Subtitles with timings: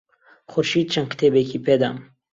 [0.51, 1.97] خورشید چەند کتێبێکی پێدام.